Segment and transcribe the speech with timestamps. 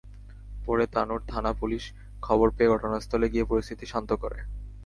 [0.65, 1.83] পরে তানোর থানা পুলিশ
[2.21, 4.39] খবর পেয়ে ঘটনাস্থলে গিয়ে পরিস্থিতি শান্ত করে।